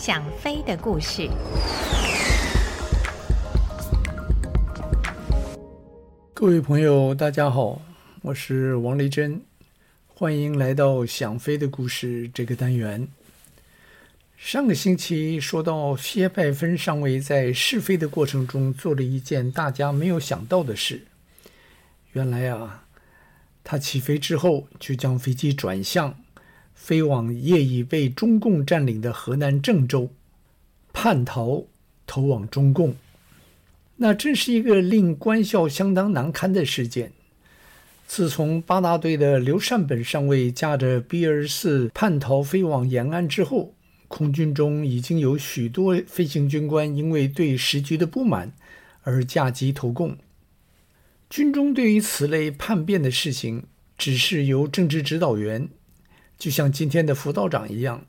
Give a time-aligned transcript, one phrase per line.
[0.00, 1.28] 想飞的故事。
[6.32, 7.82] 各位朋友，大家好，
[8.22, 9.42] 我是王雷珍，
[10.06, 13.08] 欢迎来到《想飞的故事》这个单元。
[14.38, 21.02] 上个星期说到，谢拜芬上尉在试飞的过程中做了一件大家没有想到的事。
[22.12, 22.84] 原来啊，
[23.62, 26.19] 他起飞之后就将飞机转向，
[26.82, 30.10] 飞往业已被中共占领的河南郑州，
[30.94, 31.66] 叛逃，
[32.06, 32.96] 投往中共。
[33.96, 37.12] 那真是一个令官校相当难堪的事件。
[38.06, 43.74] 自从八大队的刘善本上尉驾着 B-24 叛逃飞往延安之后，
[44.08, 48.52] 空军中已经有许多飞行军官因为对时局的不满
[49.02, 50.16] 而驾机投共。
[51.28, 53.64] 军中对于此类叛变的事情，
[53.98, 55.68] 只是由政治指导员，
[56.40, 58.06] 就像今天的辅导长一样，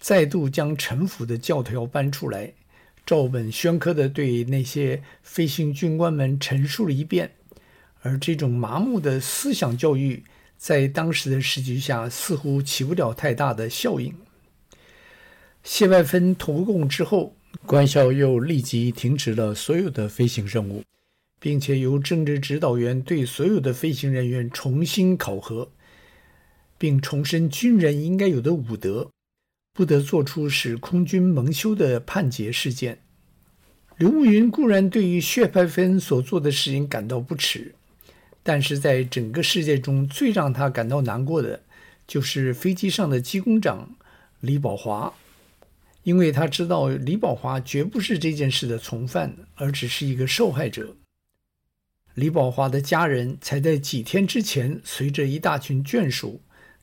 [0.00, 2.54] 再度将陈腐的教条搬出来，
[3.06, 7.30] 照本宣科地对那些飞行军官们陈述了一遍。
[8.00, 10.24] 而这种麻木的思想教育，
[10.58, 14.12] 在当时的时局下，似乎起不了太大的效应。
[15.62, 20.82] 谢万芬投共之后，官校又立即停止了所有的飞行任务，
[21.38, 25.70] 并且由政治指导员对所有的飞行人员重新考核，
[26.82, 29.12] 并重申军人应该有的武德，
[29.72, 32.98] 不得做出使空军蒙羞的叛捷事件。
[33.98, 37.76] 刘慕云固然对于薛派芬所做的事情感到不耻，
[38.42, 41.62] 但是在整个世界中最让他感到难过的，
[42.08, 43.94] 就是飞机上的机工长
[44.40, 45.14] 李宝华。
[46.02, 50.96] 因为他知道李宝华绝不是这件事的从犯，而只是一个受害者。
[52.14, 56.40] 李宝华的家人才在几天之前随着一大群眷属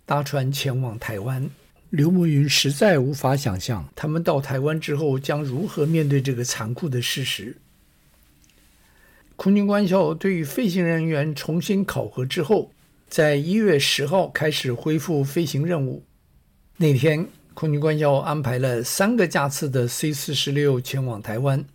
[0.09, 1.47] 搭船前往台湾。
[1.91, 7.55] 刘慕云实在无法想象他们到台湾之后将如何面对这个残酷的事实。
[9.35, 12.71] 空军官校对于飞行人员重新考核之后，
[13.07, 16.03] 在一月十号开始恢复飞行任务。
[16.77, 17.27] 那天。
[17.53, 21.65] 空军官校安排了三个架次的 C 四十六前往台湾，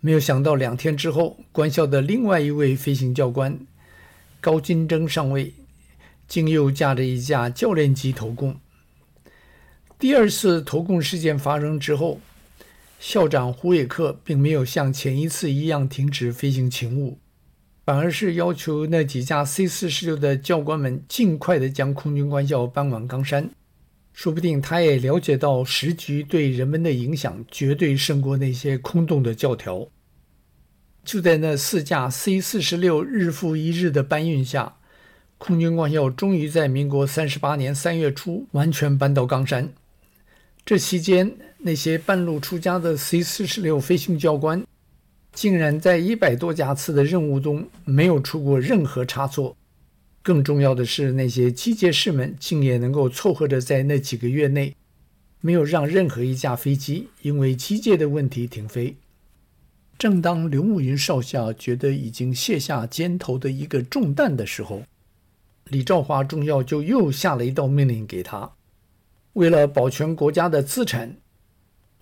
[0.00, 3.58] 没有想到两天之后，官校的另外一位飞行教官
[4.42, 5.54] 高金征上尉，
[6.28, 8.56] 竟又驾着一架教练机投共。
[9.98, 12.20] 第二次投共事件发生之后，
[13.00, 17.18] 校长胡伟克并没有像前一次一样停止飞行勤务，
[17.84, 23.50] 反而是要求那几架 C 四十六的教官们尽快地将空军官校搬往冈山。
[24.12, 29.88] 说不定他也了解到时局对人们的影响绝对胜过那些空洞的教条。
[31.04, 34.77] 就在那四架 C 四十六日复一日的搬运下，
[35.38, 39.72] 空军官校终于在民国三十八年三月初完全搬到冈山。
[40.66, 44.62] 这期间，那些半路出家的 C 四十六飞行教官，
[45.32, 49.56] 竟然在一百多架次的任务中没有出过任何差错。
[50.20, 54.74] 更重要的是，那些机械师们竟也能够凑合着在那几个月内，
[55.40, 58.96] 没有让任何一架飞机因为机械的问题停飞。
[59.96, 64.82] 正当刘慕云少校觉得已经卸下肩头的一个重担的时候，
[65.70, 68.50] 李兆华中校就又下了一道命令给他：
[69.34, 71.16] 为了保全国家的资产，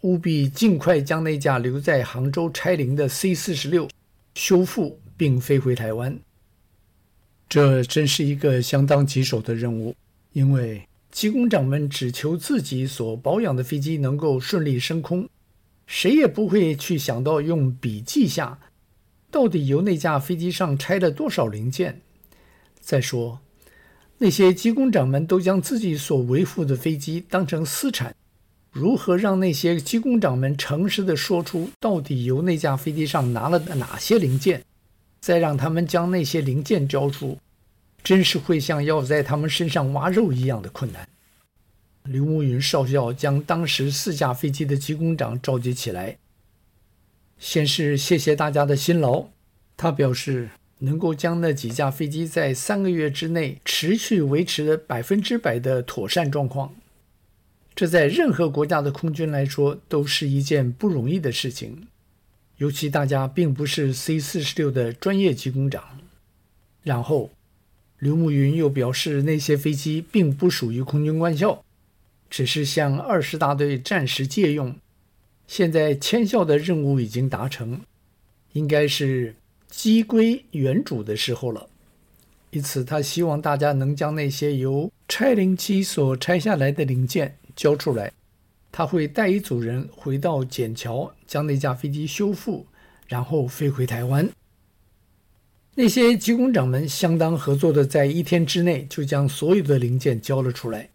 [0.03, 3.88] 务必尽快将那架留在杭州拆零的 C 四十六
[4.34, 6.19] 修复并飞回台湾。
[7.49, 9.94] 这真是一个相当棘手的任务，
[10.33, 15.28] 因为机工长们只求自己所保养的飞机能够顺利升空，
[15.87, 18.59] 谁也不会去想到用笔记下
[19.31, 22.03] 到底由那架飞机上拆了多少零件。
[22.81, 23.41] 再说，
[24.19, 28.15] 那些机工长们都将自己所维护的飞机当成私产，
[28.72, 34.62] 如何让那些机工长们诚实地说出到底由那架飞机上拿了哪些零件？
[35.21, 37.38] 再让他们将那些零件交出，
[38.04, 41.09] 真是会像要在他们身上挖肉一样的困难。
[42.04, 46.16] 刘慕云少校将当时四架飞机的机工长召集起来，
[47.39, 49.27] 先是谢谢大家的辛劳。
[49.77, 56.74] 他表示，能够将那几架飞机在三个月之内持续维持了百分之百的妥善状况，
[57.74, 61.86] 这在任何国家的空军来说都是一件不容易的事情。
[62.58, 66.00] 尤其大家并不是 C 四十六的专业机工长。
[66.82, 67.30] 然后，
[67.98, 71.62] 刘慕云又表示，那些飞机并不属于空军官校，
[72.30, 74.74] 只是向二十大队暂时借用。
[75.46, 77.82] 现在迁校的任务已经达成，
[78.52, 79.34] 应该是
[79.68, 81.68] 机归原主的时候了。
[82.51, 88.13] 因此，他希望大家能将那些由拆零机所拆下来的零件交出来。
[88.72, 92.66] 他会带一组人回到笕桥，将那架飞机修复，
[93.09, 94.28] 然后飞回台湾。
[95.74, 100.89] 那些机工长们相当合作的，在一天之内就将所有的零件交了出来。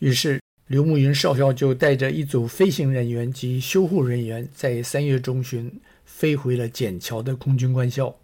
[0.00, 5.70] 于是，刘慕云少校就带着一组飞行人员及修护人员，在三月中旬
[6.14, 8.16] 飞回了筧桥的空军官校。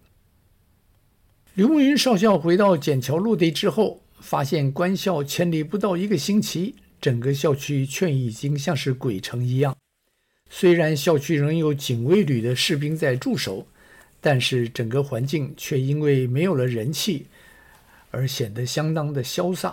[1.54, 9.76] 刘慕云少校回到筧桥落地之后，发现官校迁离不到一个星期，整个校区却已经像是鬼城一样。
[10.50, 13.66] 虽然校区仍有警卫旅的士兵在驻守。
[14.18, 17.26] 但是整个环境却因为没有了人气，
[18.10, 19.72] 而显得相当的萧飒。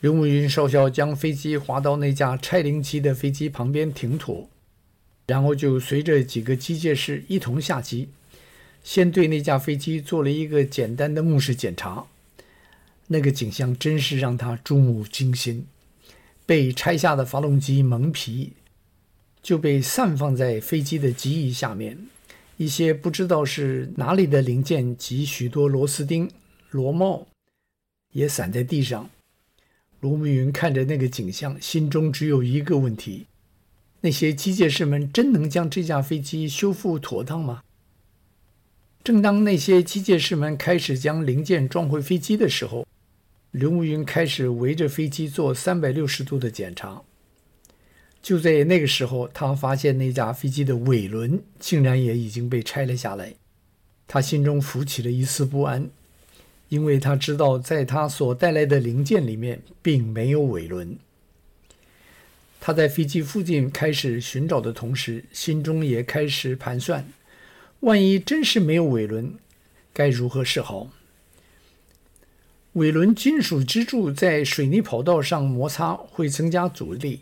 [0.00, 4.48] 刘慕云少校将飞机滑到那架拆零机的飞机旁边停妥，
[5.26, 8.08] 然后就随着几个机械师一同下机，
[8.84, 12.06] 先对那架飞机做了一个简单的目视检查。
[13.08, 15.66] 那个景象真是让他触目惊心，
[16.44, 18.52] 被拆下的发动机蒙皮
[19.42, 21.98] 就被散放在飞机的机翼下面。
[22.56, 26.30] 一些不知道是哪里的零件及许多螺丝钉、
[26.70, 27.26] 螺帽
[28.12, 29.10] 也散在地上。
[30.00, 33.26] 罗慕云看着那个景象，心中只有一个问题：
[34.06, 37.64] 那些机械师们真能将这架飞机修复妥当吗？
[39.02, 42.86] 正当那些机械师们开始将零件装回飞机的时候，
[43.50, 47.02] 刘慕云开始围着飞机做三百六十度的检查。
[48.22, 53.34] 就在那个时候，他发现那架飞机的尾轮竟然也已经被拆了下来。
[54.06, 55.90] 他心中浮起了一丝不安，
[56.68, 60.96] 因为他知道，在他所带来的零件里面并没有尾轮。
[62.60, 67.06] 他在飞机附近开始寻找的同时，心中也开始盘算：
[67.80, 69.34] 万一真是没有尾轮，
[69.92, 70.88] 该如何是好？
[72.72, 77.20] 尾轮金属支柱在水泥跑道上摩擦会增加阻力。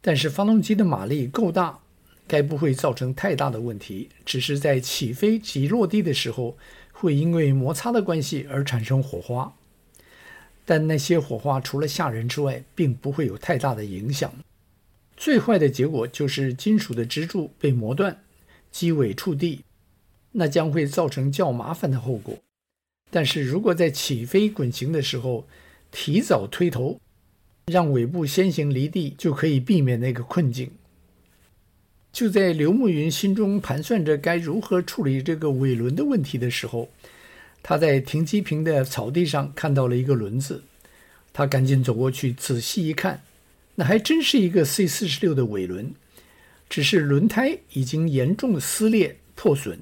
[0.00, 1.78] 但是发动机的马力够大，
[2.26, 4.10] 该不会造成太大的问题。
[4.26, 6.58] 只是在起飞及落地的时候，
[6.92, 9.54] 会因为摩擦的关系而产生火花。
[10.66, 14.30] 但那些火花除了吓人之外，并不会有太大的影响。
[15.16, 18.22] 最坏的结果就是金属的支柱被磨断，
[18.70, 19.60] 机尾触地，
[20.32, 22.36] 那将会造成较麻烦的后果。
[23.10, 25.46] 但是如果在起飞滚行的时候
[25.92, 27.00] 提早推头，
[27.66, 30.70] 让尾部先行离地，就可以避免那个困境。
[32.12, 36.88] 就在刘慕云心中盘算着该如何处理这个尾轮的问题的时候，
[37.62, 40.62] 他在停机坪的草地上看到了一个轮子，
[41.32, 43.22] 他赶紧走过去仔细一看，
[43.76, 45.94] 那还真是一个 C 四十六的尾轮，
[46.68, 49.80] 只是轮胎已经严重撕裂破损，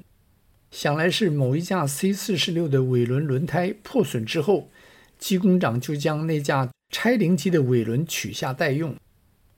[0.71, 4.69] 想来是某一架 C 四十六的尾轮轮胎破损之后，
[5.19, 6.69] 机工长就将那架。
[6.95, 8.95] 拆零机的尾轮取下待用，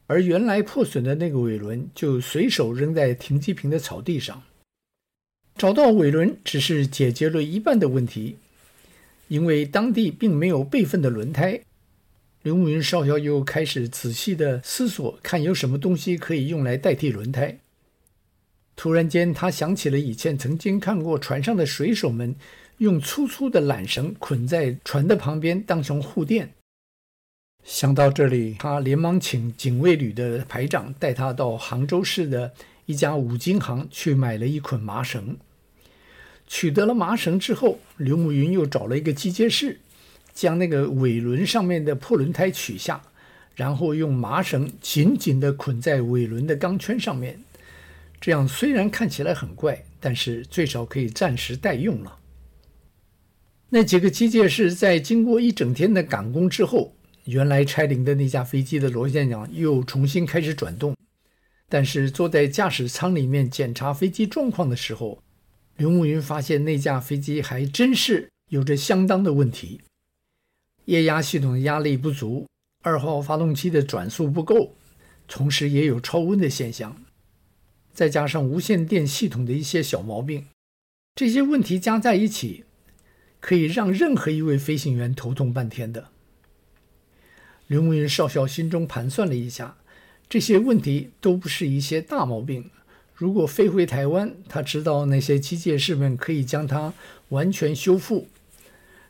[0.07, 4.41] 而原来破损的那个尾轮就随手扔在停机坪的草地上。
[5.57, 8.37] 找到尾轮只是解决了一半的问题，
[9.27, 11.59] 因为当地并没有备份的轮胎。
[12.45, 17.57] 刘慕云少校又开始仔细地思索，看有什么东西可以用来代替轮胎。
[18.75, 22.35] 突然间，他想起了以前曾经看过船上的水手们
[22.77, 26.53] 用粗粗的缆绳捆在船的旁边当成护垫。
[27.63, 32.53] 想到这里，他连忙请警卫旅的排长带他到杭州市的
[32.85, 35.35] 一家五金行去买了一捆麻绳。
[36.45, 39.79] 取得了麻绳之后，刘慕云又找了一个机械师，
[40.35, 43.01] 将那个尾轮上面的破轮胎取下，
[43.55, 47.39] 然后用麻绳紧紧地捆在尾轮的钢圈上面。
[48.21, 52.17] 这样虽然看起来很怪，但是最少可以暂时待用了。
[53.69, 60.95] 那几个机械师在经过一整天的赶工之后，原来拆零的那架飞机的螺旋桨又重新开始转动，
[61.69, 65.21] 但是坐在驾驶舱里面检查飞机状况的时候，
[65.77, 69.81] 刘慕云发现那架飞机还真是有着相当的问题：
[70.85, 72.47] 液压系统压力不足，
[72.83, 74.75] 二号发动机的转速不够，
[75.27, 77.03] 同时也有超温的现象，
[77.91, 80.45] 再加上无线电系统的一些小毛病，
[81.15, 82.65] 这些问题加在一起，
[83.39, 86.09] 可以让任何一位飞行员头痛半天的。
[87.65, 89.77] 刘慕云少校心中盘算了一下，
[90.29, 92.69] 这些问题都不是一些大毛病。
[93.15, 96.93] 如果飞回台湾，他知道那些机械师们可以将它
[97.29, 98.27] 完全修复。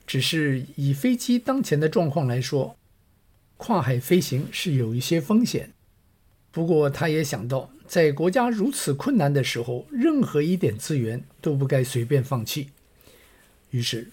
[0.06, 2.78] 只是以飞机当前的状况来说，
[3.58, 5.72] 跨海飞行是有一些风险。
[6.52, 12.70] 不过，他也想到，在国家如此困难的时候，任何一点资源都不该随便放弃。
[13.72, 14.10] 于是，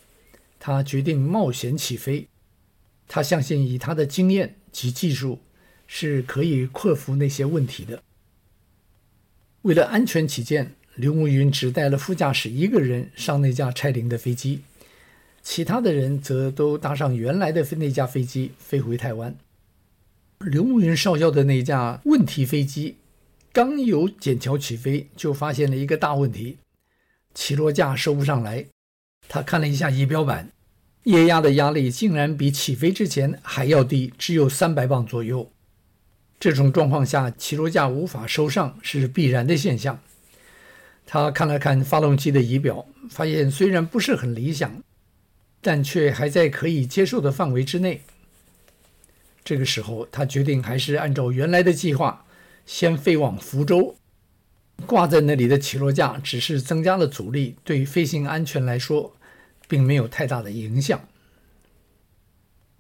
[0.58, 2.26] 他决定冒险起飞。
[3.06, 5.38] 他相信，以他的经验及技术，
[5.86, 8.02] 是可以克服那些问题的。
[9.62, 14.62] 为了安全起见，刘慕云只带了副驾驶一个人上那架拆零的飞机，
[15.42, 19.34] 其他的人则都搭上原来的那架飞机飞回台湾。
[20.38, 22.96] 刘慕云少校的那架问题飞机
[23.52, 26.58] 刚由筧桥起飞，就发现了一个大问题：
[27.34, 28.66] 起落架收不上来。
[29.28, 30.50] 他看了一下仪表板，
[31.04, 35.50] 液压的压力竟然比起飞之前还要低，只有三百磅左右。
[36.40, 40.00] 这种状况下，起落架无法收上是必然的现象。
[41.06, 44.82] 他看了看发动机的仪表，发现虽然不是很理想，
[45.62, 48.02] 但却还在可以接受的范围之内。
[49.42, 52.26] 这个时候，他决定还是按照原来的计划，
[52.66, 53.96] 先飞往福州。
[54.86, 59.16] 挂在那里的起落架只是增加了阻力，对飞行安全来说，
[59.68, 61.08] 并没有太大的影响。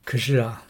[0.04, 0.66] 可是啊，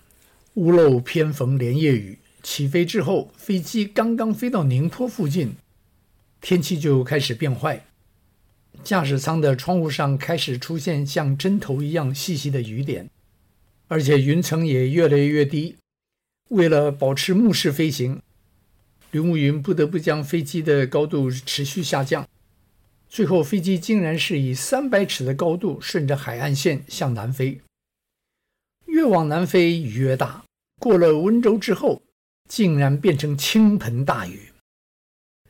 [0.54, 5.54] 屋漏偏逢连夜雨，起飞之后，飞机刚刚飞到宁波附近，
[6.42, 7.86] 天气就开始变坏，
[8.82, 13.08] 驾驶舱的窗户上开始出现像针头一样细细的雨点，
[13.88, 15.76] 而且云层也越来越低。
[16.48, 18.20] 为了保持目视飞行，
[19.10, 22.28] 刘慕云不得不将飞机的高度持续下降。
[23.08, 27.60] 最后，飞机竟然是以三百尺的高度顺着海岸线向南飞。
[28.86, 30.44] 越往南飞雨越大，
[30.80, 32.02] 过了温州之后，
[32.48, 34.51] 竟然变成倾盆大雨。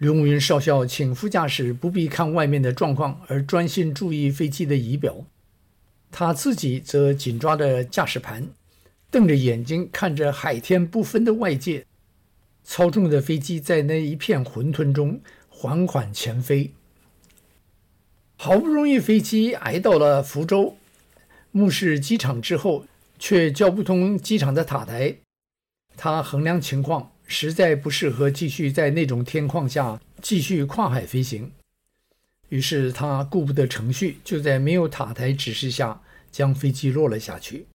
[0.02, 5.25] 刘慕云少校请副驾驶不必看外面的状况，而专心注意飞机的仪表。
[6.11, 8.49] 他自己则紧抓着驾驶盘。
[9.12, 11.87] 瞪着眼睛看着海天不分的外界，
[12.64, 16.73] 操纵的飞机在那一片混沌中缓缓前飞。
[18.37, 20.76] 好不容易飞机挨到了福州，
[21.52, 22.87] 目视机场之后，
[23.21, 25.18] 却叫不通机场的塔台。
[25.97, 31.52] 他衡量情况，实在不适合继续在那种天况下继续跨海飞行。
[32.49, 37.67] 于是他顾不得程序，就在没有塔台指示下将飞机落了下去。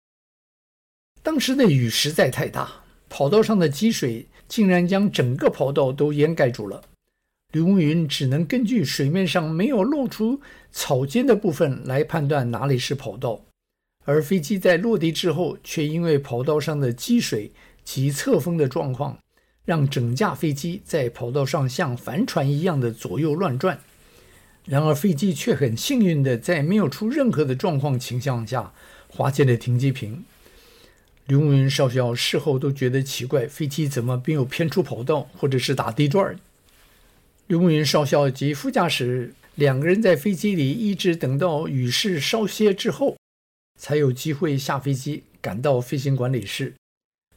[1.22, 6.82] 当时的雨实在太大，跑道上的积水竟然将整个跑道都掩盖住了。
[7.52, 13.40] 刘云只能根据水面上没有露出草尖的部分来判断哪里是跑道，
[14.04, 17.50] 而飞机在落地之后，却因为跑道上的积水
[17.82, 19.18] 及侧风的状况，
[19.66, 23.80] 让整架飞机在跑道上像帆船一样的左右乱转。
[24.64, 28.72] 然而，飞机却很幸运地在没有出任何的状况情况下
[29.08, 30.24] 滑进了停机坪。
[31.26, 36.38] 刘慕云少校事后都觉得奇怪，飞机怎么没有偏出跑道，或者是打地转？
[37.48, 43.16] 刘慕云少校及副驾驶两个人在飞机里一直等到雨势稍歇之后，
[43.78, 46.74] 才有机会下飞机赶到飞行管理室。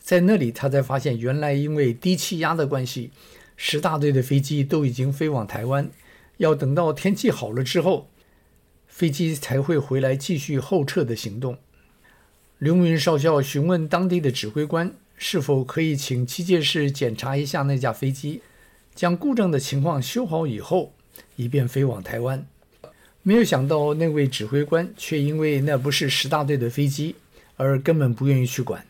[0.10, 3.12] 在那里，他才发现原来因为低气压的关系，
[3.56, 5.88] 十大队的飞机都已经飞往台湾，
[6.38, 8.10] 要等到天气好了之后，
[8.88, 11.60] 飞机才会回来继续后撤的行动。
[12.58, 18.42] 刘云少校询问当地的指挥官，是否可以请机械师检查一下那架飞机，
[18.96, 20.96] 将故障的情况修好以后，
[21.36, 22.44] 以便飞往台湾。
[23.22, 27.16] 没有想到，那位指挥官却因为那不是十大队的飞机，
[27.58, 28.84] 而根本不愿意去管。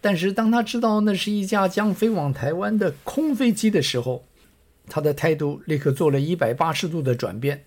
[0.00, 4.24] 但是当他知道那是一架将飞往台湾的空飞机的时候，
[4.88, 7.64] 他的态度立刻做了一百八十度的转变。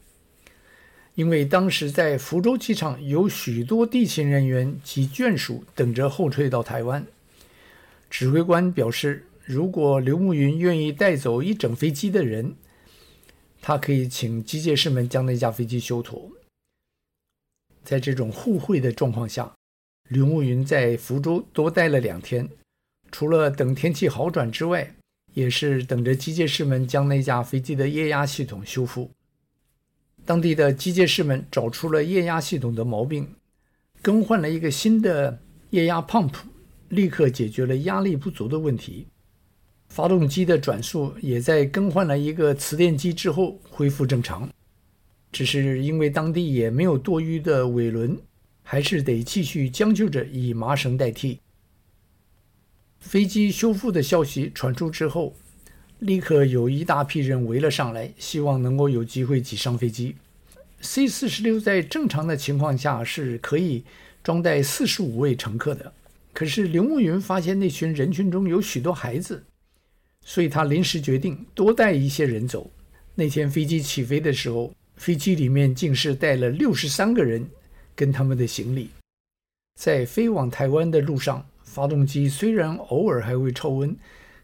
[1.16, 7.06] 因为当时在福州机场有许多地勤人员及眷属等着后退到台湾，
[8.10, 12.56] 指挥官表示，如果刘慕云愿意带走一整飞机的人，
[13.62, 16.32] 他可以请机械师们将那架飞机修妥。
[17.84, 19.54] 在这种互惠的状况下，
[20.10, 22.50] 刘慕云在福州多待了两天，
[23.12, 24.96] 除了等天气好转之外，
[25.34, 29.10] 也是等着机械师们将那架飞机的液压系统修复。
[30.26, 33.28] 当地的机械师们找出了液压系统的毛病，
[34.02, 35.42] 更换了一个新的
[35.72, 36.34] 液压 pump，
[36.90, 39.08] 立刻解决了压力不足的问题。
[39.90, 44.50] 发动机的转速也在更换了一个磁电机之后恢复正常。
[45.32, 48.18] 只是因为当地也没有多余的尾轮，
[48.64, 51.40] 还是得继续将就着以麻绳代替。
[53.00, 55.36] 飞机修复的消息传出之后，
[56.00, 60.16] 立刻有一大批人围了上来，希望能够有机会挤上飞机。
[60.80, 63.84] C 四十六在正常的情况下是可以
[64.24, 65.94] 装载四十五位乘客的，
[66.34, 69.44] 可是刘慕云发现那群人群中有许多孩子，
[70.26, 72.70] 所以他临时决定多带一些人走。
[73.16, 77.46] 那天飞机起飞的时候，飞机里面竟是带了六十三个人
[77.96, 78.90] 跟他们的行李。
[79.80, 83.96] 在飞往台湾的路上，发动机虽然偶尔还会超温。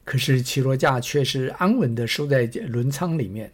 [0.05, 3.51] 可是起落架却是安稳的收在轮舱里面。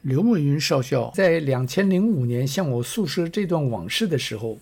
[0.00, 4.58] 刘墨云少校在两千零五年向我诉说这段往事的时候，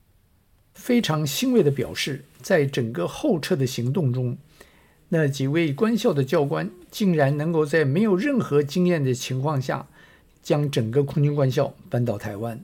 [0.75, 4.37] 非常欣慰地表示，在整个后撤的行动中，
[5.11, 9.87] 那几位官校的教官竟然能够在没有任何经验的情况下，
[10.42, 12.61] 将整个空军官校搬到台湾。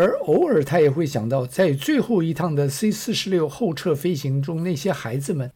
[0.00, 5.50] 而偶尔他也会想到，在最后一趟的 C 四十六后撤飞行中，那些孩子们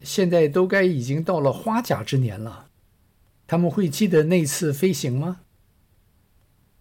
[0.00, 2.68] 现在都该已经到了花甲之年了。
[3.48, 5.40] 他们会记得那次飞行吗？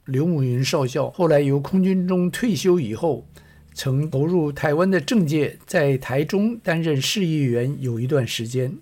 [0.05, 3.27] 刘慕云少校后来由空军中退休以后，
[3.73, 8.77] 曾投入台湾的政界，在台中担任市议员有一段时间。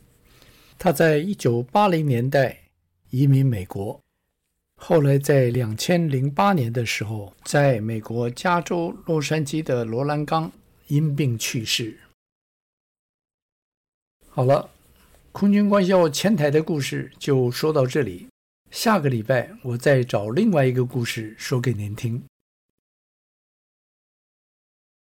[0.77, 2.63] 他在一九八零年代
[3.12, 4.02] 移民美国，
[4.86, 10.52] 后来在两千零八年的时候，在美国加州洛杉矶的罗兰岗
[10.88, 11.98] 因病去世。
[14.30, 14.70] 好了。
[15.32, 18.28] 空军官校前台的故事就说到这里，
[18.70, 22.22] 下个礼拜我再找另外一个故事说给您听。